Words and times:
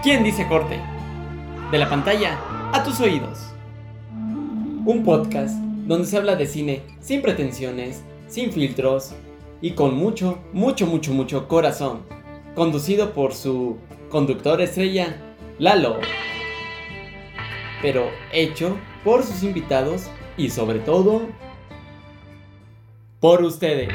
¿Quién 0.00 0.22
dice 0.22 0.46
corte? 0.46 0.78
De 1.72 1.78
la 1.78 1.88
pantalla 1.90 2.38
a 2.72 2.84
tus 2.84 3.00
oídos. 3.00 3.52
Un 4.12 5.02
podcast 5.04 5.56
donde 5.88 6.06
se 6.06 6.16
habla 6.16 6.36
de 6.36 6.46
cine 6.46 6.82
sin 7.00 7.20
pretensiones, 7.20 8.04
sin 8.28 8.52
filtros 8.52 9.14
y 9.60 9.72
con 9.72 9.96
mucho, 9.96 10.38
mucho, 10.52 10.86
mucho, 10.86 11.12
mucho 11.12 11.48
corazón. 11.48 12.02
Conducido 12.54 13.12
por 13.12 13.34
su 13.34 13.78
conductor 14.08 14.60
estrella, 14.60 15.16
Lalo. 15.58 15.98
Pero 17.82 18.08
hecho 18.32 18.76
por 19.02 19.24
sus 19.24 19.42
invitados 19.42 20.08
y 20.36 20.50
sobre 20.50 20.78
todo 20.78 21.22
por 23.18 23.42
ustedes. 23.42 23.88